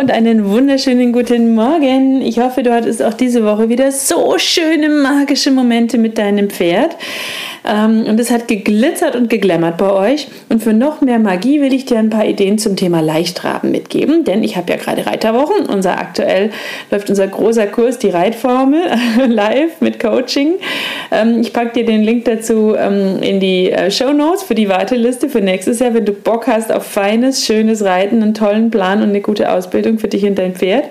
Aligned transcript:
und 0.00 0.10
einen 0.10 0.48
wunderschönen 0.48 1.12
guten 1.12 1.54
Morgen. 1.54 2.22
Ich 2.22 2.38
hoffe, 2.38 2.62
du 2.62 2.72
hattest 2.72 3.02
auch 3.02 3.12
diese 3.12 3.44
Woche 3.44 3.68
wieder 3.68 3.92
so 3.92 4.38
schöne 4.38 4.88
magische 4.88 5.50
Momente 5.50 5.98
mit 5.98 6.16
deinem 6.16 6.48
Pferd. 6.48 6.96
Ähm, 7.64 8.04
und 8.06 8.18
es 8.18 8.30
hat 8.30 8.48
geglitzert 8.48 9.16
und 9.16 9.28
geglämmert 9.28 9.76
bei 9.76 9.90
euch. 9.90 10.28
Und 10.48 10.62
für 10.62 10.72
noch 10.72 11.00
mehr 11.00 11.18
Magie 11.18 11.60
will 11.60 11.72
ich 11.72 11.84
dir 11.84 11.98
ein 11.98 12.10
paar 12.10 12.24
Ideen 12.24 12.58
zum 12.58 12.76
Thema 12.76 13.00
Leichtraben 13.00 13.70
mitgeben, 13.70 14.24
denn 14.24 14.42
ich 14.42 14.56
habe 14.56 14.72
ja 14.72 14.78
gerade 14.78 15.06
Reiterwochen. 15.06 15.66
Unser 15.66 15.98
aktuell 15.98 16.50
läuft 16.90 17.10
unser 17.10 17.26
großer 17.26 17.66
Kurs, 17.66 17.98
die 17.98 18.10
Reitformel, 18.10 18.80
live 19.28 19.80
mit 19.80 20.00
Coaching. 20.00 20.54
Ähm, 21.10 21.40
ich 21.40 21.52
packe 21.52 21.72
dir 21.72 21.84
den 21.84 22.02
Link 22.02 22.24
dazu 22.24 22.74
ähm, 22.76 23.22
in 23.22 23.40
die 23.40 23.70
äh, 23.70 23.90
Show 23.90 24.12
Notes 24.12 24.42
für 24.42 24.54
die 24.54 24.68
Warteliste 24.68 25.28
für 25.28 25.40
nächstes 25.40 25.80
Jahr, 25.80 25.94
wenn 25.94 26.04
du 26.04 26.12
Bock 26.12 26.46
hast 26.46 26.72
auf 26.72 26.84
feines, 26.84 27.44
schönes 27.44 27.84
Reiten, 27.84 28.22
einen 28.22 28.34
tollen 28.34 28.70
Plan 28.70 29.02
und 29.02 29.10
eine 29.10 29.20
gute 29.20 29.52
Ausbildung 29.52 29.98
für 29.98 30.08
dich 30.08 30.24
und 30.24 30.38
dein 30.38 30.54
Pferd. 30.54 30.84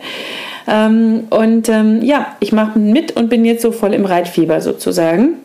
und 0.68 1.64
ja, 2.02 2.36
ich 2.40 2.52
mache 2.52 2.78
mit 2.78 3.16
und 3.16 3.30
bin 3.30 3.46
jetzt 3.46 3.62
so 3.62 3.72
voll 3.72 3.94
im 3.94 4.06
Reitfieber 4.06 4.62
sozusagen. 4.62 5.38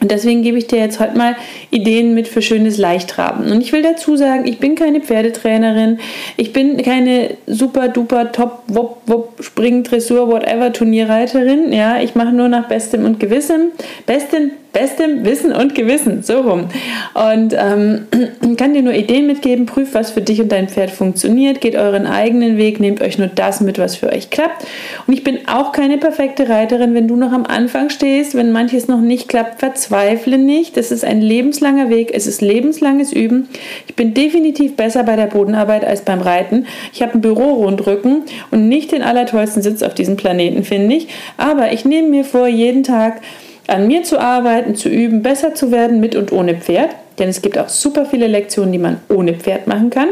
Und 0.00 0.10
deswegen 0.10 0.42
gebe 0.42 0.56
ich 0.56 0.66
dir 0.66 0.78
jetzt 0.78 0.98
heute 0.98 1.16
mal 1.16 1.36
Ideen 1.70 2.14
mit 2.14 2.26
für 2.26 2.40
schönes 2.40 2.78
Leichtraben. 2.78 3.52
Und 3.52 3.60
ich 3.60 3.72
will 3.72 3.82
dazu 3.82 4.16
sagen, 4.16 4.46
ich 4.46 4.58
bin 4.58 4.74
keine 4.74 5.00
Pferdetrainerin, 5.00 6.00
ich 6.36 6.52
bin 6.52 6.78
keine 6.82 7.36
super 7.46 7.88
duper 7.88 8.32
top 8.32 8.62
wop 8.68 9.02
wop 9.06 9.34
Spring 9.40 9.82
Dressur 9.82 10.28
whatever 10.28 10.72
Turnierreiterin. 10.72 11.72
Ja, 11.72 12.00
ich 12.00 12.14
mache 12.14 12.32
nur 12.32 12.48
nach 12.48 12.68
bestem 12.68 13.04
und 13.04 13.20
Gewissem, 13.20 13.72
besten 14.06 14.52
bestem 14.72 15.24
Wissen 15.24 15.52
und 15.52 15.74
Gewissen, 15.74 16.22
so 16.22 16.40
rum. 16.40 16.66
Und 17.14 17.54
ähm, 17.56 18.06
kann 18.56 18.74
dir 18.74 18.82
nur 18.82 18.92
Ideen 18.92 19.26
mitgeben, 19.26 19.66
prüft, 19.66 19.94
was 19.94 20.10
für 20.10 20.20
dich 20.20 20.40
und 20.40 20.52
dein 20.52 20.68
Pferd 20.68 20.90
funktioniert, 20.90 21.60
geht 21.60 21.76
euren 21.76 22.06
eigenen 22.06 22.56
Weg, 22.56 22.80
nehmt 22.80 23.00
euch 23.00 23.18
nur 23.18 23.28
das 23.28 23.60
mit, 23.60 23.78
was 23.78 23.96
für 23.96 24.12
euch 24.12 24.30
klappt. 24.30 24.66
Und 25.06 25.14
ich 25.14 25.24
bin 25.24 25.48
auch 25.48 25.72
keine 25.72 25.98
perfekte 25.98 26.48
Reiterin, 26.48 26.94
wenn 26.94 27.08
du 27.08 27.16
noch 27.16 27.32
am 27.32 27.44
Anfang 27.46 27.90
stehst, 27.90 28.34
wenn 28.34 28.52
manches 28.52 28.88
noch 28.88 29.00
nicht 29.00 29.28
klappt, 29.28 29.60
verzweifle 29.60 30.38
nicht. 30.38 30.76
Das 30.76 30.90
ist 30.90 31.04
ein 31.04 31.20
lebenslanger 31.20 31.90
Weg, 31.90 32.12
es 32.14 32.26
ist 32.26 32.40
lebenslanges 32.40 33.12
Üben. 33.12 33.48
Ich 33.88 33.96
bin 33.96 34.14
definitiv 34.14 34.76
besser 34.76 35.02
bei 35.02 35.16
der 35.16 35.26
Bodenarbeit 35.26 35.84
als 35.84 36.02
beim 36.02 36.20
Reiten. 36.20 36.66
Ich 36.92 37.02
habe 37.02 37.12
einen 37.12 37.22
Bürorundrücken 37.22 38.22
und 38.50 38.68
nicht 38.68 38.92
den 38.92 39.02
allertollsten 39.02 39.62
Sitz 39.62 39.82
auf 39.82 39.94
diesem 39.94 40.16
Planeten, 40.16 40.64
finde 40.64 40.96
ich. 40.96 41.08
Aber 41.36 41.72
ich 41.72 41.84
nehme 41.84 42.08
mir 42.08 42.24
vor, 42.24 42.46
jeden 42.46 42.82
Tag 42.82 43.20
an 43.66 43.86
mir 43.86 44.02
zu 44.02 44.18
arbeiten, 44.18 44.74
zu 44.74 44.88
üben, 44.88 45.22
besser 45.22 45.54
zu 45.54 45.70
werden 45.70 46.00
mit 46.00 46.14
und 46.16 46.32
ohne 46.32 46.56
Pferd. 46.56 46.90
Denn 47.18 47.28
es 47.28 47.42
gibt 47.42 47.58
auch 47.58 47.68
super 47.68 48.06
viele 48.06 48.26
Lektionen, 48.26 48.72
die 48.72 48.78
man 48.78 49.00
ohne 49.08 49.34
Pferd 49.34 49.66
machen 49.66 49.90
kann. 49.90 50.08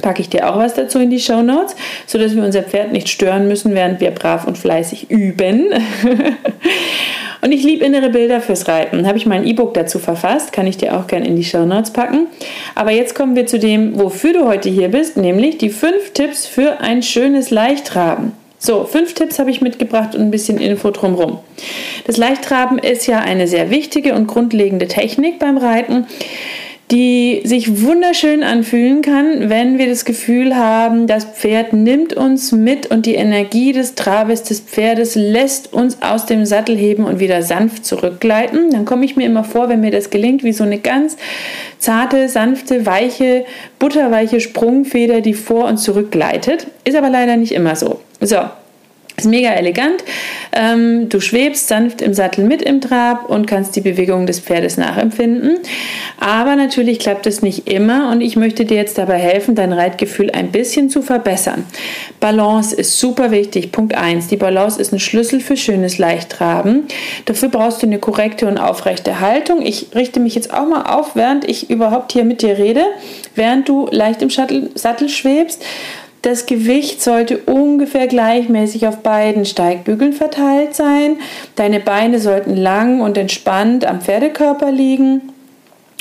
Packe 0.00 0.20
ich 0.20 0.28
dir 0.28 0.48
auch 0.48 0.56
was 0.56 0.74
dazu 0.74 1.00
in 1.00 1.10
die 1.10 1.18
Show 1.18 1.42
Notes, 1.42 1.74
sodass 2.06 2.36
wir 2.36 2.44
unser 2.44 2.62
Pferd 2.62 2.92
nicht 2.92 3.08
stören 3.08 3.48
müssen, 3.48 3.74
während 3.74 4.00
wir 4.00 4.12
brav 4.12 4.46
und 4.46 4.56
fleißig 4.56 5.10
üben. 5.10 5.70
und 7.42 7.52
ich 7.52 7.64
liebe 7.64 7.84
innere 7.84 8.10
Bilder 8.10 8.40
fürs 8.40 8.68
Reiten. 8.68 9.08
Habe 9.08 9.18
ich 9.18 9.26
mein 9.26 9.44
E-Book 9.44 9.74
dazu 9.74 9.98
verfasst, 9.98 10.52
kann 10.52 10.68
ich 10.68 10.76
dir 10.76 10.96
auch 10.96 11.08
gerne 11.08 11.26
in 11.26 11.34
die 11.34 11.44
Show 11.44 11.64
Notes 11.64 11.92
packen. 11.92 12.28
Aber 12.76 12.92
jetzt 12.92 13.16
kommen 13.16 13.34
wir 13.34 13.46
zu 13.46 13.58
dem, 13.58 13.98
wofür 13.98 14.32
du 14.32 14.46
heute 14.46 14.68
hier 14.68 14.88
bist, 14.88 15.16
nämlich 15.16 15.58
die 15.58 15.70
fünf 15.70 16.12
Tipps 16.12 16.46
für 16.46 16.80
ein 16.80 17.02
schönes 17.02 17.50
Leichtraben. 17.50 18.32
So, 18.58 18.84
fünf 18.84 19.14
Tipps 19.14 19.38
habe 19.38 19.50
ich 19.50 19.60
mitgebracht 19.60 20.14
und 20.14 20.22
ein 20.22 20.30
bisschen 20.30 20.58
Info 20.58 20.90
drumherum. 20.90 21.38
Das 22.06 22.16
Leichtraben 22.16 22.78
ist 22.78 23.06
ja 23.06 23.20
eine 23.20 23.46
sehr 23.46 23.70
wichtige 23.70 24.14
und 24.14 24.26
grundlegende 24.26 24.88
Technik 24.88 25.38
beim 25.38 25.58
Reiten, 25.58 26.06
die 26.90 27.42
sich 27.44 27.82
wunderschön 27.82 28.42
anfühlen 28.42 29.02
kann, 29.02 29.50
wenn 29.50 29.76
wir 29.76 29.88
das 29.88 30.06
Gefühl 30.06 30.56
haben, 30.56 31.06
das 31.06 31.26
Pferd 31.26 31.74
nimmt 31.74 32.14
uns 32.14 32.50
mit 32.52 32.86
und 32.86 33.04
die 33.04 33.14
Energie 33.14 33.72
des 33.72 33.94
Trabes 33.94 34.42
des 34.42 34.60
Pferdes 34.60 35.14
lässt 35.14 35.72
uns 35.74 36.00
aus 36.00 36.24
dem 36.24 36.46
Sattel 36.46 36.76
heben 36.76 37.04
und 37.04 37.20
wieder 37.20 37.42
sanft 37.42 37.84
zurückgleiten. 37.84 38.70
Dann 38.70 38.86
komme 38.86 39.04
ich 39.04 39.16
mir 39.16 39.26
immer 39.26 39.44
vor, 39.44 39.68
wenn 39.68 39.80
mir 39.80 39.90
das 39.90 40.08
gelingt, 40.08 40.44
wie 40.44 40.52
so 40.52 40.64
eine 40.64 40.78
ganz 40.78 41.18
zarte, 41.78 42.28
sanfte, 42.28 42.86
weiche, 42.86 43.44
butterweiche 43.78 44.40
Sprungfeder, 44.40 45.20
die 45.20 45.34
vor 45.34 45.66
und 45.66 45.76
zurück 45.76 46.10
gleitet. 46.10 46.68
Ist 46.84 46.96
aber 46.96 47.10
leider 47.10 47.36
nicht 47.36 47.52
immer 47.52 47.76
so. 47.76 48.00
So, 48.20 48.38
ist 49.18 49.26
mega 49.26 49.50
elegant. 49.50 50.04
Ähm, 50.52 51.08
du 51.08 51.20
schwebst 51.20 51.68
sanft 51.68 52.00
im 52.00 52.14
Sattel 52.14 52.44
mit 52.44 52.62
im 52.62 52.80
Trab 52.80 53.28
und 53.28 53.46
kannst 53.46 53.76
die 53.76 53.80
Bewegung 53.80 54.26
des 54.26 54.40
Pferdes 54.40 54.76
nachempfinden. 54.76 55.58
Aber 56.18 56.56
natürlich 56.56 57.00
klappt 57.00 57.26
es 57.26 57.42
nicht 57.42 57.68
immer 57.68 58.10
und 58.10 58.20
ich 58.20 58.36
möchte 58.36 58.64
dir 58.64 58.76
jetzt 58.76 58.96
dabei 58.96 59.18
helfen, 59.18 59.54
dein 59.54 59.72
Reitgefühl 59.72 60.30
ein 60.30 60.50
bisschen 60.52 60.88
zu 60.88 61.02
verbessern. 61.02 61.64
Balance 62.20 62.74
ist 62.74 62.98
super 62.98 63.30
wichtig. 63.30 63.72
Punkt 63.72 63.94
1. 63.94 64.28
Die 64.28 64.36
Balance 64.36 64.80
ist 64.80 64.92
ein 64.92 65.00
Schlüssel 65.00 65.40
für 65.40 65.56
schönes 65.56 65.98
Leichttraben. 65.98 66.84
Dafür 67.24 67.48
brauchst 67.48 67.82
du 67.82 67.86
eine 67.86 67.98
korrekte 67.98 68.46
und 68.46 68.58
aufrechte 68.58 69.20
Haltung. 69.20 69.62
Ich 69.62 69.88
richte 69.94 70.20
mich 70.20 70.34
jetzt 70.34 70.52
auch 70.52 70.66
mal 70.66 70.82
auf, 70.82 71.16
während 71.16 71.48
ich 71.48 71.70
überhaupt 71.70 72.12
hier 72.12 72.24
mit 72.24 72.42
dir 72.42 72.56
rede, 72.56 72.84
während 73.34 73.68
du 73.68 73.88
leicht 73.90 74.22
im 74.22 74.30
Sattel 74.30 75.08
schwebst. 75.08 75.64
Das 76.22 76.46
Gewicht 76.46 77.00
sollte 77.00 77.38
ungefähr 77.38 78.08
gleichmäßig 78.08 78.86
auf 78.86 78.98
beiden 78.98 79.44
Steigbügeln 79.44 80.12
verteilt 80.12 80.74
sein. 80.74 81.18
Deine 81.54 81.80
Beine 81.80 82.18
sollten 82.18 82.56
lang 82.56 83.00
und 83.00 83.16
entspannt 83.16 83.84
am 83.84 84.00
Pferdekörper 84.00 84.72
liegen. 84.72 85.32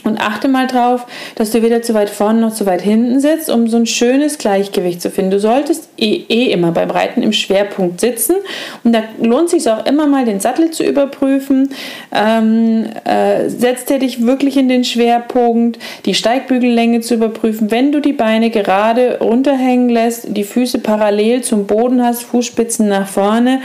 Und 0.08 0.22
achte 0.22 0.48
mal 0.48 0.68
drauf, 0.68 1.06
dass 1.36 1.52
du 1.52 1.62
weder 1.62 1.82
zu 1.82 1.94
weit 1.94 2.10
vorne 2.10 2.40
noch 2.40 2.54
zu 2.54 2.66
weit 2.66 2.82
hinten 2.82 3.20
sitzt, 3.20 3.50
um 3.50 3.68
so 3.68 3.78
ein 3.78 3.86
schönes 3.86 4.38
Gleichgewicht 4.38 5.02
zu 5.02 5.12
finden. 5.12 5.32
Du 5.32 5.40
solltest 5.40 5.90
eh, 5.98 6.24
eh 6.30 6.52
immer 6.52 6.72
beim 6.72 6.90
Reiten 6.90 7.24
im 7.24 7.34
Schwerpunkt 7.34 8.00
sitzen. 8.00 8.36
Und 8.84 8.94
da 8.94 9.04
lohnt 9.22 9.46
es 9.46 9.52
sich 9.52 9.72
auch 9.72 9.86
immer 9.86 10.08
mal, 10.08 10.26
den 10.26 10.40
Sattel 10.40 10.72
zu 10.72 10.84
überprüfen. 10.84 11.70
Ähm, 12.14 12.86
äh, 13.04 13.50
setzt 13.50 13.92
er 13.92 14.00
dich 14.00 14.26
wirklich 14.26 14.58
in 14.58 14.70
den 14.70 14.84
Schwerpunkt, 14.84 15.78
die 16.06 16.14
Steigbügellänge 16.14 17.02
zu 17.02 17.16
überprüfen. 17.16 17.72
Wenn 17.72 17.92
du 17.92 18.00
die 18.00 18.14
Beine 18.14 18.50
gerade 18.50 19.20
runterhängen 19.20 19.90
lässt, 19.90 20.36
die 20.36 20.44
Füße 20.44 20.80
parallel 20.80 21.42
zum 21.42 21.68
Boden 21.68 22.04
hast, 22.04 22.24
Fußspitzen 22.24 22.88
nach 22.88 23.08
vorne, 23.08 23.60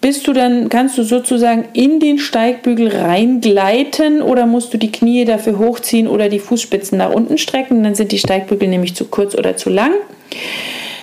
bist 0.00 0.26
du 0.26 0.32
dann, 0.32 0.68
kannst 0.68 0.96
du 0.96 1.02
sozusagen 1.02 1.64
in 1.72 2.00
den 2.00 2.18
Steigbügel 2.18 2.88
reingleiten 2.88 4.22
oder 4.22 4.46
musst 4.46 4.72
du 4.72 4.78
die 4.78 4.92
Knie 4.92 5.24
dafür 5.24 5.58
hochziehen 5.58 6.06
oder 6.06 6.28
die 6.28 6.38
Fußspitzen 6.38 6.98
nach 6.98 7.12
unten 7.12 7.38
strecken? 7.38 7.82
Dann 7.82 7.94
sind 7.94 8.12
die 8.12 8.18
Steigbügel 8.18 8.68
nämlich 8.68 8.94
zu 8.94 9.06
kurz 9.06 9.34
oder 9.34 9.56
zu 9.56 9.70
lang. 9.70 9.92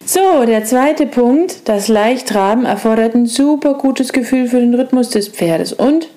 So, 0.06 0.46
der 0.46 0.64
zweite 0.64 1.08
Punkt, 1.08 1.68
das 1.68 1.88
Leichtraben 1.88 2.66
erfordert 2.66 3.16
ein 3.16 3.26
super 3.26 3.74
gutes 3.74 4.14
Gefühl 4.14 4.48
für 4.48 4.60
den 4.60 4.76
Rhythmus 4.76 5.10
des 5.10 5.30
Pferdes 5.30 5.74
und 5.74 6.08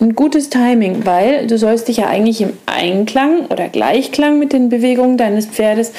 ein 0.00 0.14
gutes 0.14 0.48
Timing, 0.48 1.04
weil 1.04 1.46
du 1.46 1.58
sollst 1.58 1.88
dich 1.88 1.98
ja 1.98 2.06
eigentlich 2.06 2.40
im 2.40 2.52
Einklang 2.66 3.46
oder 3.46 3.68
Gleichklang 3.68 4.38
mit 4.38 4.52
den 4.52 4.68
Bewegungen 4.68 5.16
deines 5.16 5.46
Pferdes 5.46 5.92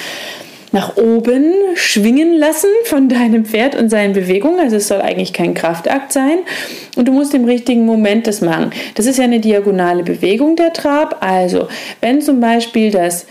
nach 0.74 0.98
oben 0.98 1.54
schwingen 1.76 2.34
lassen 2.34 2.70
von 2.86 3.08
deinem 3.08 3.46
Pferd 3.46 3.76
und 3.76 3.90
seinen 3.90 4.14
Bewegungen. 4.14 4.60
Also 4.60 4.78
es 4.78 4.88
soll 4.88 5.02
eigentlich 5.02 5.32
kein 5.32 5.54
Kraftakt 5.54 6.12
sein. 6.12 6.40
Und 6.96 7.08
du 7.08 7.14
musst 7.14 7.34
im 7.34 7.46
richtigen 7.46 7.86
Moment 7.86 8.28
das 8.28 8.42
machen. 8.42 8.72
Das 8.96 9.06
ist 9.06 9.18
ja 9.18 9.24
eine 9.24 9.40
diagonale 9.40 10.04
Bewegung 10.04 10.56
der 10.56 10.74
Trab. 10.74 11.18
Also 11.22 11.68
wenn 12.02 12.22
zum 12.22 12.40
Beispiel 12.40 12.90
das 12.90 13.28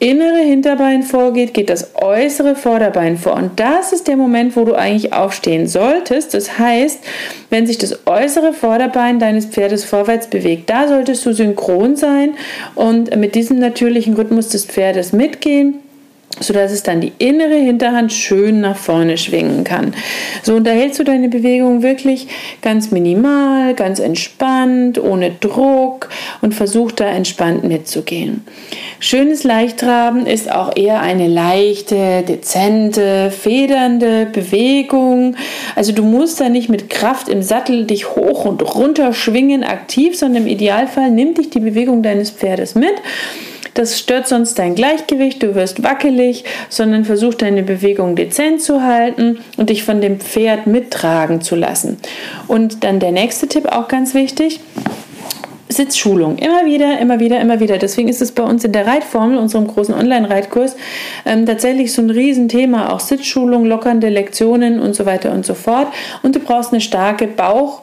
innere 0.00 0.38
Hinterbein 0.38 1.04
vorgeht, 1.04 1.54
geht 1.54 1.70
das 1.70 1.94
äußere 1.94 2.56
Vorderbein 2.56 3.18
vor. 3.18 3.34
Und 3.34 3.60
das 3.60 3.92
ist 3.92 4.08
der 4.08 4.16
Moment, 4.16 4.56
wo 4.56 4.64
du 4.64 4.74
eigentlich 4.74 5.12
aufstehen 5.12 5.68
solltest. 5.68 6.34
Das 6.34 6.58
heißt, 6.58 7.04
wenn 7.50 7.68
sich 7.68 7.78
das 7.78 8.04
äußere 8.06 8.52
Vorderbein 8.52 9.20
deines 9.20 9.46
Pferdes 9.46 9.84
vorwärts 9.84 10.26
bewegt, 10.26 10.68
da 10.70 10.88
solltest 10.88 11.24
du 11.24 11.32
synchron 11.32 11.94
sein 11.94 12.32
und 12.74 13.14
mit 13.16 13.36
diesem 13.36 13.60
natürlichen 13.60 14.14
Rhythmus 14.14 14.48
des 14.48 14.64
Pferdes 14.64 15.12
mitgehen 15.12 15.80
sodass 16.38 16.70
es 16.70 16.84
dann 16.84 17.00
die 17.00 17.12
innere 17.18 17.56
Hinterhand 17.56 18.12
schön 18.12 18.60
nach 18.60 18.76
vorne 18.76 19.18
schwingen 19.18 19.64
kann. 19.64 19.94
So 20.42 20.54
unterhältst 20.54 21.00
du 21.00 21.04
deine 21.04 21.28
Bewegung 21.28 21.82
wirklich 21.82 22.28
ganz 22.62 22.92
minimal, 22.92 23.74
ganz 23.74 23.98
entspannt, 23.98 25.02
ohne 25.02 25.32
Druck 25.32 26.08
und 26.40 26.54
versuch 26.54 26.92
da 26.92 27.06
entspannt 27.06 27.64
mitzugehen. 27.64 28.44
Schönes 29.00 29.42
Leichttraben 29.42 30.26
ist 30.26 30.50
auch 30.50 30.76
eher 30.76 31.00
eine 31.00 31.26
leichte, 31.26 32.22
dezente, 32.22 33.32
federnde 33.32 34.26
Bewegung. 34.32 35.36
Also 35.74 35.92
du 35.92 36.04
musst 36.04 36.40
da 36.40 36.48
nicht 36.48 36.68
mit 36.68 36.90
Kraft 36.90 37.28
im 37.28 37.42
Sattel 37.42 37.86
dich 37.86 38.14
hoch 38.14 38.44
und 38.44 38.62
runter 38.74 39.12
schwingen 39.12 39.64
aktiv, 39.64 40.16
sondern 40.16 40.44
im 40.44 40.48
Idealfall 40.48 41.10
nimmt 41.10 41.38
dich 41.38 41.50
die 41.50 41.60
Bewegung 41.60 42.02
deines 42.02 42.30
Pferdes 42.30 42.76
mit 42.76 42.94
das 43.74 43.98
stört 43.98 44.28
sonst 44.28 44.58
dein 44.58 44.74
Gleichgewicht, 44.74 45.42
du 45.42 45.54
wirst 45.54 45.82
wackelig, 45.82 46.44
sondern 46.68 47.04
versuch 47.04 47.34
deine 47.34 47.62
Bewegung 47.62 48.16
dezent 48.16 48.62
zu 48.62 48.82
halten 48.82 49.38
und 49.56 49.70
dich 49.70 49.84
von 49.84 50.00
dem 50.00 50.20
Pferd 50.20 50.66
mittragen 50.66 51.40
zu 51.40 51.56
lassen. 51.56 51.98
Und 52.48 52.84
dann 52.84 53.00
der 53.00 53.12
nächste 53.12 53.48
Tipp, 53.48 53.66
auch 53.66 53.88
ganz 53.88 54.14
wichtig. 54.14 54.60
Sitzschulung. 55.68 56.36
Immer 56.38 56.64
wieder, 56.64 56.98
immer 56.98 57.20
wieder, 57.20 57.40
immer 57.40 57.60
wieder. 57.60 57.78
Deswegen 57.78 58.08
ist 58.08 58.20
es 58.20 58.32
bei 58.32 58.42
uns 58.42 58.64
in 58.64 58.72
der 58.72 58.86
Reitformel, 58.86 59.38
unserem 59.38 59.68
großen 59.68 59.94
Online-Reitkurs, 59.94 60.76
ähm, 61.24 61.46
tatsächlich 61.46 61.92
so 61.92 62.02
ein 62.02 62.10
Riesenthema. 62.10 62.92
Auch 62.92 63.00
Sitzschulung, 63.00 63.64
lockernde 63.66 64.08
Lektionen 64.08 64.80
und 64.80 64.94
so 64.94 65.06
weiter 65.06 65.30
und 65.30 65.46
so 65.46 65.54
fort. 65.54 65.86
Und 66.22 66.34
du 66.34 66.40
brauchst 66.40 66.72
eine 66.72 66.80
starke 66.80 67.28
Bauch- 67.28 67.82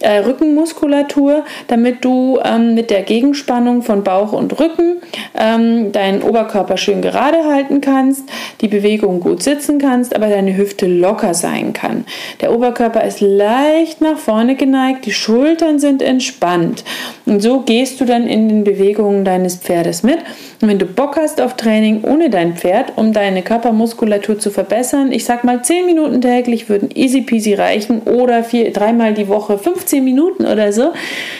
äh, 0.00 0.18
Rückenmuskulatur, 0.18 1.44
damit 1.68 2.04
du 2.04 2.38
ähm, 2.44 2.74
mit 2.74 2.90
der 2.90 3.02
Gegenspannung 3.02 3.82
von 3.82 4.04
Bauch 4.04 4.32
und 4.32 4.58
Rücken 4.58 4.96
ähm, 5.38 5.92
deinen 5.92 6.22
Oberkörper 6.22 6.76
schön 6.76 7.02
gerade 7.02 7.44
halten 7.44 7.80
kannst, 7.80 8.24
die 8.60 8.68
Bewegung 8.68 9.20
gut 9.20 9.42
sitzen 9.42 9.78
kannst, 9.78 10.14
aber 10.14 10.28
deine 10.28 10.56
Hüfte 10.56 10.86
locker 10.86 11.34
sein 11.34 11.72
kann. 11.72 12.04
Der 12.40 12.52
Oberkörper 12.52 13.04
ist 13.04 13.20
leicht 13.20 14.00
nach 14.00 14.18
vorne 14.18 14.56
geneigt, 14.56 15.06
die 15.06 15.12
Schultern 15.12 15.78
sind 15.78 16.02
entspannt 16.02 16.84
und 17.24 17.40
so 17.40 17.60
gehst 17.60 18.00
du 18.00 18.04
dann 18.04 18.26
in 18.26 18.48
den 18.48 18.64
Bewegungen 18.64 19.24
deines 19.24 19.56
Pferdes 19.56 20.02
mit. 20.02 20.18
Und 20.62 20.68
wenn 20.68 20.78
du 20.78 20.86
Bock 20.86 21.16
hast 21.16 21.40
auf 21.40 21.56
Training 21.56 22.02
ohne 22.04 22.30
dein 22.30 22.56
Pferd, 22.56 22.92
um 22.96 23.12
deine 23.12 23.42
Körpermuskulatur 23.42 24.38
zu 24.38 24.50
verbessern, 24.50 25.12
ich 25.12 25.24
sag 25.24 25.44
mal 25.44 25.62
10 25.62 25.86
Minuten 25.86 26.20
täglich 26.20 26.68
würden 26.68 26.88
easy 26.94 27.20
peasy 27.20 27.54
reichen 27.54 28.02
oder 28.02 28.42
vier, 28.44 28.72
dreimal 28.72 29.12
die 29.12 29.28
Woche 29.28 29.58
15 29.86 30.04
Minuten 30.04 30.46
oder 30.46 30.72
so, 30.72 30.92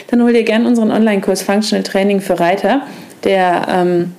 dann 0.09 0.23
hol 0.23 0.33
dir 0.33 0.45
gerne 0.45 0.69
unseren 0.69 0.93
Online-Kurs 0.93 1.43
Functional 1.43 1.83
Training 1.83 2.21
für 2.21 2.39
Reiter. 2.39 2.83
Der 3.25 3.67
ähm, 3.69 4.13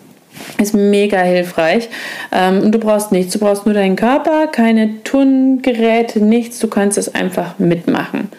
ist 0.62 0.74
mega 0.74 1.20
hilfreich. 1.20 1.88
Ähm, 2.34 2.72
du 2.72 2.78
brauchst 2.78 3.14
nichts. 3.14 3.32
Du 3.34 3.40
brauchst 3.40 3.66
nur 3.66 3.74
deinen 3.74 3.96
Körper, 3.96 4.48
keine 4.48 5.02
Turngeräte, 5.04 6.20
nichts. 6.20 6.60
Du 6.60 6.68
kannst 6.68 6.98
es 6.98 7.16
einfach 7.16 7.58
mitmachen. 7.58 8.30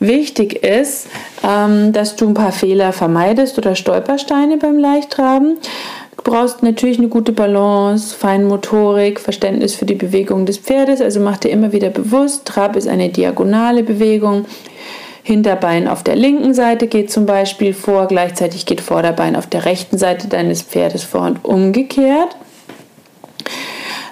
Wichtig 0.00 0.64
ist, 0.64 1.08
ähm, 1.46 1.92
dass 1.92 2.16
du 2.16 2.28
ein 2.28 2.34
paar 2.34 2.52
Fehler 2.52 2.92
vermeidest 2.92 3.58
oder 3.58 3.74
Stolpersteine 3.74 4.56
beim 4.56 4.78
Leichttraben. 4.78 5.58
Du 6.16 6.30
brauchst 6.30 6.62
natürlich 6.62 6.98
eine 6.98 7.08
gute 7.08 7.32
Balance, 7.32 8.16
Feinmotorik, 8.16 9.20
Verständnis 9.20 9.74
für 9.74 9.84
die 9.84 9.94
Bewegung 9.94 10.46
des 10.46 10.58
Pferdes. 10.58 11.02
Also 11.02 11.20
mach 11.20 11.36
dir 11.36 11.50
immer 11.50 11.72
wieder 11.72 11.90
bewusst, 11.90 12.46
Trab 12.46 12.76
ist 12.76 12.88
eine 12.88 13.10
diagonale 13.10 13.82
Bewegung. 13.82 14.46
Hinterbein 15.26 15.88
auf 15.88 16.02
der 16.02 16.16
linken 16.16 16.52
Seite 16.52 16.86
geht 16.86 17.10
zum 17.10 17.24
Beispiel 17.24 17.72
vor, 17.72 18.06
gleichzeitig 18.08 18.66
geht 18.66 18.82
Vorderbein 18.82 19.36
auf 19.36 19.46
der 19.46 19.64
rechten 19.64 19.96
Seite 19.96 20.28
deines 20.28 20.60
Pferdes 20.60 21.02
vor 21.02 21.22
und 21.22 21.42
umgekehrt. 21.46 22.36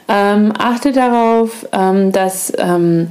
Ähm, 0.09 0.55
achte 0.59 0.91
darauf, 0.91 1.67
ähm, 1.71 2.13
dass 2.13 2.51
ähm, 2.57 3.11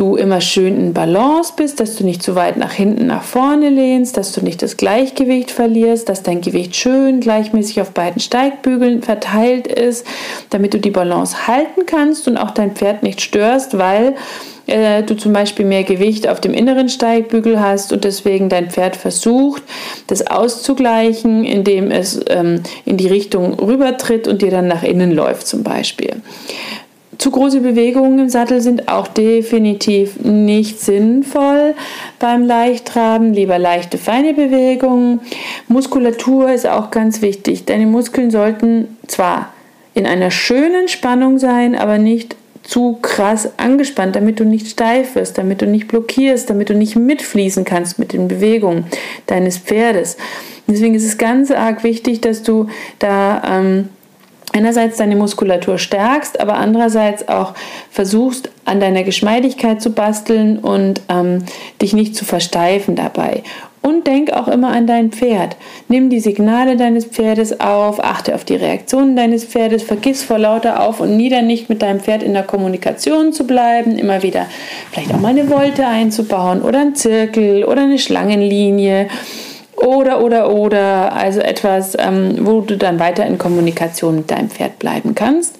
du 0.00 0.16
immer 0.16 0.40
schön 0.40 0.78
in 0.78 0.94
Balance 0.94 1.52
bist, 1.54 1.78
dass 1.78 1.96
du 1.96 2.04
nicht 2.04 2.22
zu 2.22 2.34
weit 2.34 2.56
nach 2.56 2.72
hinten, 2.72 3.06
nach 3.06 3.22
vorne 3.22 3.68
lehnst, 3.68 4.16
dass 4.16 4.32
du 4.32 4.40
nicht 4.40 4.62
das 4.62 4.78
Gleichgewicht 4.78 5.50
verlierst, 5.50 6.08
dass 6.08 6.22
dein 6.22 6.40
Gewicht 6.40 6.74
schön 6.74 7.20
gleichmäßig 7.20 7.82
auf 7.82 7.90
beiden 7.90 8.18
Steigbügeln 8.18 9.02
verteilt 9.02 9.66
ist, 9.66 10.06
damit 10.48 10.72
du 10.72 10.78
die 10.78 10.90
Balance 10.90 11.46
halten 11.46 11.84
kannst 11.84 12.26
und 12.28 12.38
auch 12.38 12.52
dein 12.52 12.72
Pferd 12.74 13.02
nicht 13.02 13.20
störst, 13.20 13.76
weil 13.76 14.14
äh, 14.66 15.02
du 15.02 15.16
zum 15.16 15.34
Beispiel 15.34 15.66
mehr 15.66 15.84
Gewicht 15.84 16.28
auf 16.28 16.40
dem 16.40 16.54
inneren 16.54 16.88
Steigbügel 16.88 17.60
hast 17.60 17.92
und 17.92 18.04
deswegen 18.04 18.48
dein 18.48 18.70
Pferd 18.70 18.96
versucht, 18.96 19.62
das 20.06 20.26
auszugleichen, 20.26 21.44
indem 21.44 21.90
es 21.90 22.20
ähm, 22.28 22.62
in 22.86 22.96
die 22.96 23.08
Richtung 23.08 23.52
rübertritt 23.54 24.28
und 24.28 24.40
dir 24.40 24.50
dann 24.50 24.66
nach 24.66 24.82
innen 24.82 25.12
läuft 25.12 25.46
zum 25.46 25.62
Beispiel. 25.62 26.22
Zu 27.20 27.32
große 27.32 27.60
Bewegungen 27.60 28.18
im 28.18 28.28
Sattel 28.30 28.62
sind 28.62 28.88
auch 28.88 29.06
definitiv 29.06 30.20
nicht 30.20 30.80
sinnvoll 30.80 31.74
beim 32.18 32.46
Leichttraben. 32.46 33.34
Lieber 33.34 33.58
leichte, 33.58 33.98
feine 33.98 34.32
Bewegungen. 34.32 35.20
Muskulatur 35.68 36.50
ist 36.50 36.66
auch 36.66 36.90
ganz 36.90 37.20
wichtig. 37.20 37.66
Deine 37.66 37.84
Muskeln 37.84 38.30
sollten 38.30 38.96
zwar 39.06 39.52
in 39.92 40.06
einer 40.06 40.30
schönen 40.30 40.88
Spannung 40.88 41.38
sein, 41.38 41.74
aber 41.74 41.98
nicht 41.98 42.36
zu 42.62 42.98
krass 43.02 43.50
angespannt, 43.58 44.16
damit 44.16 44.40
du 44.40 44.44
nicht 44.44 44.68
steif 44.68 45.14
wirst, 45.14 45.36
damit 45.36 45.60
du 45.60 45.66
nicht 45.66 45.88
blockierst, 45.88 46.48
damit 46.48 46.70
du 46.70 46.74
nicht 46.74 46.96
mitfließen 46.96 47.66
kannst 47.66 47.98
mit 47.98 48.14
den 48.14 48.28
Bewegungen 48.28 48.86
deines 49.26 49.58
Pferdes. 49.58 50.16
Deswegen 50.66 50.94
ist 50.94 51.04
es 51.04 51.18
ganz 51.18 51.50
arg 51.50 51.84
wichtig, 51.84 52.22
dass 52.22 52.42
du 52.42 52.68
da 52.98 53.42
ähm, 53.46 53.90
einerseits 54.52 54.96
deine 54.96 55.16
Muskulatur 55.16 55.78
stärkst, 55.78 56.40
aber 56.40 56.54
andererseits 56.54 57.28
auch 57.28 57.54
versuchst, 57.90 58.50
an 58.64 58.80
deiner 58.80 59.02
Geschmeidigkeit 59.02 59.82
zu 59.82 59.92
basteln 59.92 60.58
und 60.58 61.00
ähm, 61.08 61.44
dich 61.80 61.92
nicht 61.92 62.16
zu 62.16 62.24
versteifen 62.24 62.96
dabei. 62.96 63.42
Und 63.82 64.06
denk 64.06 64.30
auch 64.34 64.46
immer 64.46 64.72
an 64.72 64.86
dein 64.86 65.10
Pferd. 65.10 65.56
Nimm 65.88 66.10
die 66.10 66.20
Signale 66.20 66.76
deines 66.76 67.06
Pferdes 67.06 67.60
auf, 67.60 68.04
achte 68.04 68.34
auf 68.34 68.44
die 68.44 68.56
Reaktionen 68.56 69.16
deines 69.16 69.44
Pferdes, 69.44 69.82
vergiss 69.82 70.22
vor 70.22 70.38
lauter 70.38 70.82
auf 70.82 71.00
und 71.00 71.16
nieder 71.16 71.40
nicht 71.40 71.70
mit 71.70 71.80
deinem 71.80 72.00
Pferd 72.00 72.22
in 72.22 72.34
der 72.34 72.42
Kommunikation 72.42 73.32
zu 73.32 73.46
bleiben, 73.46 73.98
immer 73.98 74.22
wieder 74.22 74.46
vielleicht 74.92 75.14
auch 75.14 75.20
mal 75.20 75.28
eine 75.28 75.48
Wolte 75.48 75.86
einzubauen 75.86 76.60
oder 76.60 76.80
einen 76.80 76.94
Zirkel 76.94 77.64
oder 77.64 77.82
eine 77.82 77.98
Schlangenlinie 77.98 79.08
oder, 79.84 80.22
oder, 80.22 80.52
oder, 80.52 81.12
also 81.12 81.40
etwas, 81.40 81.96
ähm, 81.98 82.38
wo 82.40 82.60
du 82.60 82.76
dann 82.76 82.98
weiter 82.98 83.26
in 83.26 83.38
Kommunikation 83.38 84.16
mit 84.16 84.30
deinem 84.30 84.50
Pferd 84.50 84.78
bleiben 84.78 85.14
kannst. 85.14 85.56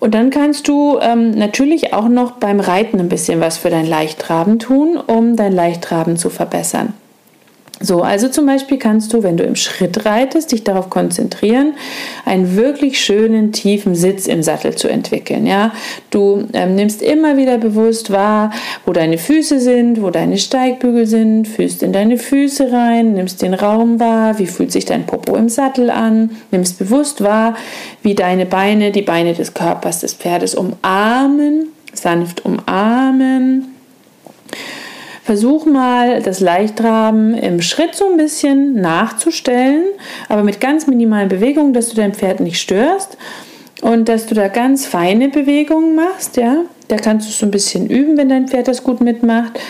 Und 0.00 0.14
dann 0.14 0.30
kannst 0.30 0.68
du 0.68 0.98
ähm, 1.00 1.32
natürlich 1.32 1.92
auch 1.92 2.08
noch 2.08 2.32
beim 2.32 2.60
Reiten 2.60 3.00
ein 3.00 3.08
bisschen 3.08 3.40
was 3.40 3.58
für 3.58 3.70
dein 3.70 3.86
Leichttraben 3.86 4.58
tun, 4.58 4.96
um 4.96 5.34
dein 5.36 5.52
Leichttraben 5.52 6.16
zu 6.16 6.30
verbessern. 6.30 6.94
So, 7.80 8.02
also 8.02 8.28
zum 8.28 8.46
Beispiel 8.46 8.76
kannst 8.76 9.12
du, 9.12 9.22
wenn 9.22 9.36
du 9.36 9.44
im 9.44 9.54
Schritt 9.54 10.04
reitest, 10.04 10.50
dich 10.50 10.64
darauf 10.64 10.90
konzentrieren, 10.90 11.74
einen 12.24 12.56
wirklich 12.56 13.00
schönen 13.00 13.52
tiefen 13.52 13.94
Sitz 13.94 14.26
im 14.26 14.42
Sattel 14.42 14.74
zu 14.74 14.88
entwickeln. 14.88 15.46
Ja, 15.46 15.72
du 16.10 16.48
ähm, 16.54 16.74
nimmst 16.74 17.02
immer 17.02 17.36
wieder 17.36 17.56
bewusst 17.58 18.10
wahr, 18.10 18.50
wo 18.84 18.92
deine 18.92 19.16
Füße 19.16 19.60
sind, 19.60 20.02
wo 20.02 20.10
deine 20.10 20.38
Steigbügel 20.38 21.06
sind, 21.06 21.46
fühlst 21.46 21.84
in 21.84 21.92
deine 21.92 22.18
Füße 22.18 22.72
rein, 22.72 23.14
nimmst 23.14 23.42
den 23.42 23.54
Raum 23.54 24.00
wahr, 24.00 24.40
wie 24.40 24.46
fühlt 24.46 24.72
sich 24.72 24.84
dein 24.84 25.06
Popo 25.06 25.36
im 25.36 25.48
Sattel 25.48 25.90
an, 25.90 26.30
nimmst 26.50 26.80
bewusst 26.80 27.22
wahr, 27.22 27.54
wie 28.02 28.16
deine 28.16 28.46
Beine 28.46 28.90
die 28.90 29.02
Beine 29.02 29.34
des 29.34 29.54
Körpers 29.54 30.00
des 30.00 30.14
Pferdes 30.14 30.56
umarmen, 30.56 31.68
sanft 31.94 32.44
umarmen 32.44 33.77
Versuch 35.28 35.66
mal, 35.66 36.22
das 36.22 36.40
Leichtraben 36.40 37.34
im 37.34 37.60
Schritt 37.60 37.94
so 37.94 38.06
ein 38.10 38.16
bisschen 38.16 38.80
nachzustellen, 38.80 39.84
aber 40.30 40.42
mit 40.42 40.58
ganz 40.58 40.86
minimalen 40.86 41.28
Bewegungen, 41.28 41.74
dass 41.74 41.90
du 41.90 41.96
dein 41.96 42.14
Pferd 42.14 42.40
nicht 42.40 42.58
störst 42.58 43.18
und 43.82 44.08
dass 44.08 44.24
du 44.24 44.34
da 44.34 44.48
ganz 44.48 44.86
feine 44.86 45.28
Bewegungen 45.28 45.94
machst. 45.94 46.38
Ja, 46.38 46.62
da 46.88 46.96
kannst 46.96 47.28
du 47.28 47.32
so 47.32 47.44
ein 47.44 47.50
bisschen 47.50 47.90
üben, 47.90 48.16
wenn 48.16 48.30
dein 48.30 48.48
Pferd 48.48 48.68
das 48.68 48.82
gut 48.82 49.02
mitmacht. 49.02 49.60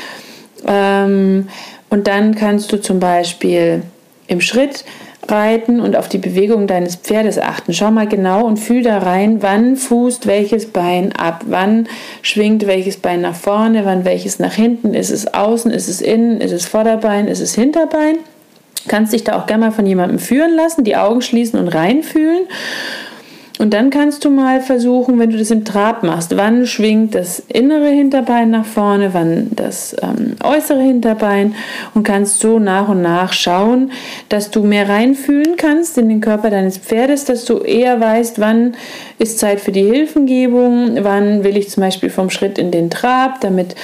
Ähm, 0.64 1.48
und 1.90 2.06
dann 2.06 2.36
kannst 2.36 2.70
du 2.70 2.76
zum 2.80 3.00
Beispiel 3.00 3.82
im 4.28 4.40
Schritt 4.40 4.84
reiten 5.30 5.80
und 5.80 5.96
auf 5.96 6.08
die 6.08 6.18
Bewegung 6.18 6.66
deines 6.66 6.96
Pferdes 6.96 7.38
achten. 7.38 7.72
Schau 7.72 7.90
mal 7.90 8.06
genau 8.06 8.46
und 8.46 8.58
fühl 8.58 8.82
da 8.82 8.98
rein, 8.98 9.42
wann 9.42 9.76
fußt 9.76 10.26
welches 10.26 10.66
Bein 10.66 11.12
ab, 11.12 11.44
wann 11.46 11.88
schwingt 12.22 12.66
welches 12.66 12.96
Bein 12.96 13.20
nach 13.20 13.34
vorne, 13.34 13.84
wann 13.84 14.04
welches 14.04 14.38
nach 14.38 14.54
hinten, 14.54 14.94
ist 14.94 15.10
es 15.10 15.32
außen, 15.32 15.70
ist 15.70 15.88
es 15.88 16.00
innen, 16.00 16.40
ist 16.40 16.52
es 16.52 16.66
Vorderbein, 16.66 17.28
ist 17.28 17.40
es 17.40 17.54
Hinterbein. 17.54 18.18
Kannst 18.86 19.12
dich 19.12 19.24
da 19.24 19.38
auch 19.38 19.46
gerne 19.46 19.66
mal 19.66 19.72
von 19.72 19.86
jemandem 19.86 20.18
führen 20.18 20.54
lassen, 20.54 20.84
die 20.84 20.96
Augen 20.96 21.20
schließen 21.20 21.58
und 21.58 21.68
reinfühlen 21.68 22.46
und 23.58 23.74
dann 23.74 23.90
kannst 23.90 24.24
du 24.24 24.30
mal 24.30 24.60
versuchen, 24.60 25.18
wenn 25.18 25.30
du 25.30 25.38
das 25.38 25.50
im 25.50 25.64
Trab 25.64 26.04
machst, 26.04 26.36
wann 26.36 26.66
schwingt 26.66 27.16
das 27.16 27.40
innere 27.48 27.88
Hinterbein 27.88 28.50
nach 28.50 28.64
vorne, 28.64 29.12
wann 29.12 29.48
das 29.50 29.96
ähm, 30.00 30.36
äußere 30.42 30.80
Hinterbein 30.80 31.56
und 31.94 32.04
kannst 32.04 32.38
so 32.38 32.60
nach 32.60 32.88
und 32.88 33.02
nach 33.02 33.32
schauen, 33.32 33.90
dass 34.28 34.52
du 34.52 34.62
mehr 34.62 34.88
reinfühlen 34.88 35.56
kannst 35.56 35.98
in 35.98 36.08
den 36.08 36.20
Körper 36.20 36.50
deines 36.50 36.78
Pferdes, 36.78 37.24
dass 37.24 37.44
du 37.44 37.58
eher 37.58 38.00
weißt, 38.00 38.40
wann 38.40 38.76
ist 39.18 39.40
Zeit 39.40 39.60
für 39.60 39.72
die 39.72 39.84
Hilfengebung, 39.84 40.98
wann 41.02 41.42
will 41.42 41.56
ich 41.56 41.68
zum 41.68 41.82
Beispiel 41.82 42.10
vom 42.10 42.30
Schritt 42.30 42.58
in 42.58 42.70
den 42.70 42.90
Trab, 42.90 43.40
damit 43.40 43.74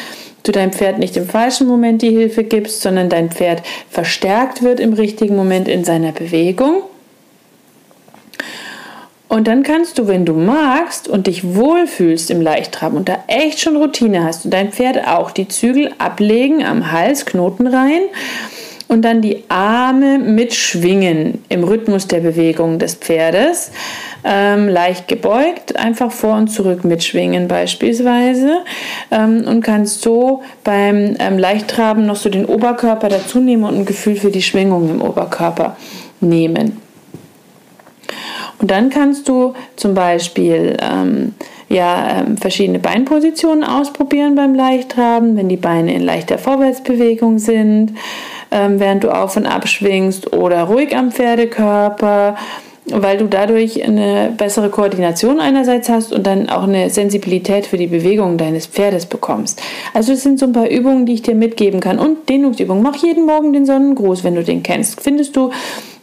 du 0.44 0.52
deinem 0.52 0.72
Pferd 0.72 0.98
nicht 0.98 1.16
im 1.16 1.26
falschen 1.26 1.66
Moment 1.66 2.02
die 2.02 2.10
Hilfe 2.10 2.44
gibst, 2.44 2.82
sondern 2.82 3.08
dein 3.08 3.30
Pferd 3.30 3.62
verstärkt 3.90 4.62
wird 4.62 4.78
im 4.78 4.92
richtigen 4.92 5.34
Moment 5.34 5.66
in 5.66 5.84
seiner 5.84 6.12
Bewegung. 6.12 6.82
Und 9.34 9.48
dann 9.48 9.64
kannst 9.64 9.98
du, 9.98 10.06
wenn 10.06 10.24
du 10.24 10.32
magst 10.32 11.08
und 11.08 11.26
dich 11.26 11.56
wohlfühlst 11.56 12.30
im 12.30 12.40
Leichttrab 12.40 12.94
und 12.94 13.08
da 13.08 13.18
echt 13.26 13.58
schon 13.58 13.74
Routine 13.76 14.22
hast 14.22 14.44
und 14.44 14.54
dein 14.54 14.70
Pferd 14.70 15.08
auch, 15.08 15.32
die 15.32 15.48
Zügel 15.48 15.90
ablegen 15.98 16.64
am 16.64 16.92
Hals, 16.92 17.26
Knoten 17.26 17.66
rein 17.66 18.02
und 18.86 19.02
dann 19.02 19.22
die 19.22 19.42
Arme 19.48 20.20
mitschwingen 20.20 21.42
im 21.48 21.64
Rhythmus 21.64 22.06
der 22.06 22.20
Bewegung 22.20 22.78
des 22.78 22.94
Pferdes. 22.94 23.72
Ähm, 24.22 24.68
leicht 24.68 25.08
gebeugt, 25.08 25.74
einfach 25.74 26.12
vor 26.12 26.36
und 26.36 26.46
zurück 26.46 26.84
mitschwingen 26.84 27.48
beispielsweise 27.48 28.58
ähm, 29.10 29.42
und 29.48 29.62
kannst 29.62 30.02
so 30.02 30.44
beim 30.62 31.16
ähm, 31.18 31.38
Leichttraben 31.40 32.06
noch 32.06 32.14
so 32.14 32.28
den 32.28 32.46
Oberkörper 32.46 33.08
dazu 33.08 33.40
nehmen 33.40 33.64
und 33.64 33.78
ein 33.78 33.84
Gefühl 33.84 34.14
für 34.14 34.30
die 34.30 34.42
Schwingung 34.42 34.88
im 34.88 35.02
Oberkörper 35.02 35.76
nehmen. 36.20 36.83
Und 38.64 38.70
dann 38.70 38.88
kannst 38.88 39.28
du 39.28 39.52
zum 39.76 39.92
Beispiel 39.92 40.78
ähm, 40.80 41.34
ja, 41.68 42.20
ähm, 42.20 42.38
verschiedene 42.38 42.78
Beinpositionen 42.78 43.62
ausprobieren 43.62 44.36
beim 44.36 44.54
Leichtraben, 44.54 45.36
wenn 45.36 45.50
die 45.50 45.58
Beine 45.58 45.92
in 45.92 46.00
leichter 46.00 46.38
Vorwärtsbewegung 46.38 47.38
sind, 47.38 47.92
ähm, 48.50 48.80
während 48.80 49.04
du 49.04 49.10
auf 49.10 49.36
und 49.36 49.44
ab 49.44 49.68
schwingst 49.68 50.32
oder 50.32 50.62
ruhig 50.62 50.96
am 50.96 51.12
Pferdekörper 51.12 52.38
weil 52.86 53.16
du 53.16 53.26
dadurch 53.26 53.82
eine 53.82 54.32
bessere 54.36 54.68
Koordination 54.68 55.40
einerseits 55.40 55.88
hast 55.88 56.12
und 56.12 56.26
dann 56.26 56.50
auch 56.50 56.64
eine 56.64 56.90
Sensibilität 56.90 57.66
für 57.66 57.78
die 57.78 57.86
Bewegungen 57.86 58.36
deines 58.36 58.66
Pferdes 58.66 59.06
bekommst. 59.06 59.62
Also 59.94 60.12
es 60.12 60.22
sind 60.22 60.38
so 60.38 60.44
ein 60.44 60.52
paar 60.52 60.68
Übungen, 60.68 61.06
die 61.06 61.14
ich 61.14 61.22
dir 61.22 61.34
mitgeben 61.34 61.80
kann 61.80 61.98
und 61.98 62.28
Dehnungsübungen. 62.28 62.82
Mach 62.82 62.96
jeden 62.96 63.24
Morgen 63.24 63.54
den 63.54 63.64
Sonnengruß, 63.64 64.22
wenn 64.22 64.34
du 64.34 64.44
den 64.44 64.62
kennst. 64.62 65.00
Findest 65.00 65.34
du 65.34 65.50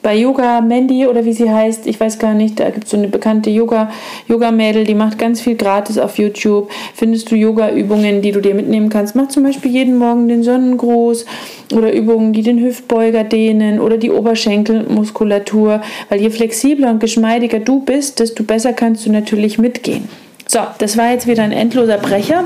bei 0.02 0.16
Yoga 0.16 0.62
Mandy 0.62 1.06
oder 1.06 1.26
wie 1.26 1.34
sie 1.34 1.50
heißt, 1.50 1.86
ich 1.86 2.00
weiß 2.00 2.18
gar 2.18 2.34
nicht, 2.34 2.60
da 2.60 2.70
gibt 2.70 2.86
es 2.86 2.92
so 2.92 2.98
eine 2.98 3.08
bekannte 3.08 3.50
Yoga, 3.50 3.92
Yoga-Mädel, 4.28 4.84
die 4.84 4.96
macht 4.96 5.20
ganz 5.20 5.42
viel 5.42 5.56
gratis 5.56 5.98
auf 5.98 6.18
YouTube. 6.18 6.70
Findest 6.96 7.32
du 7.32 7.36
Yoga-Übungen, 7.36 8.22
die 8.22 8.32
du 8.32 8.42
dir 8.42 8.56
mitnehmen 8.56 8.90
kannst? 8.90 9.16
Mach 9.16 9.28
zum 9.28 9.44
Beispiel 9.44 9.72
jeden 9.72 9.98
Morgen 9.98 10.28
den 10.28 10.44
Sonnengruß 10.44 11.26
oder 11.74 11.94
Übungen, 11.94 12.34
die 12.34 12.42
den 12.42 12.60
Hüftbeuger 12.60 13.24
dehnen 13.24 13.80
oder 13.80 13.98
die 13.98 14.12
Oberschenkelmuskulatur, 14.12 15.82
weil 16.10 16.22
je 16.22 16.30
flexibler 16.30 16.90
und 16.90 17.00
geschmeidiger 17.00 17.60
du 17.60 17.82
bist, 17.82 18.20
desto 18.20 18.44
besser 18.44 18.74
kannst 18.74 19.06
du 19.06 19.12
natürlich 19.12 19.58
mitgehen. 19.58 20.10
So, 20.54 20.60
das 20.80 20.98
war 20.98 21.12
jetzt 21.12 21.28
wieder 21.28 21.44
ein 21.44 21.54
endloser 21.54 21.98
Brecher. 21.98 22.44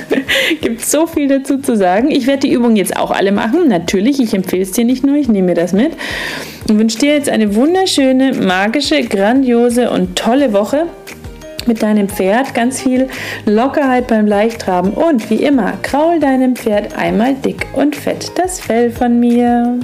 Gibt 0.62 0.80
so 0.80 1.06
viel 1.06 1.28
dazu 1.28 1.58
zu 1.58 1.76
sagen. 1.76 2.10
Ich 2.10 2.26
werde 2.26 2.48
die 2.48 2.52
Übungen 2.54 2.76
jetzt 2.76 2.96
auch 2.96 3.10
alle 3.10 3.30
machen. 3.30 3.68
Natürlich, 3.68 4.20
ich 4.20 4.32
empfehle 4.32 4.62
es 4.62 4.72
dir 4.72 4.86
nicht 4.86 5.04
nur, 5.04 5.16
ich 5.16 5.28
nehme 5.28 5.48
mir 5.48 5.54
das 5.54 5.74
mit. 5.74 5.92
Und 6.70 6.78
wünsche 6.78 6.98
dir 7.00 7.12
jetzt 7.12 7.28
eine 7.28 7.54
wunderschöne, 7.54 8.32
magische, 8.32 9.02
grandiose 9.02 9.90
und 9.90 10.16
tolle 10.16 10.54
Woche 10.54 10.86
mit 11.66 11.82
deinem 11.82 12.08
Pferd. 12.08 12.54
Ganz 12.54 12.80
viel 12.80 13.08
Lockerheit 13.44 14.06
beim 14.06 14.26
Leichttraben. 14.26 14.94
Und 14.94 15.28
wie 15.28 15.44
immer, 15.44 15.74
kraul 15.82 16.20
deinem 16.20 16.56
Pferd 16.56 16.96
einmal 16.96 17.34
dick 17.34 17.66
und 17.74 17.94
fett 17.94 18.32
das 18.36 18.60
Fell 18.60 18.90
von 18.90 19.20
mir. 19.20 19.78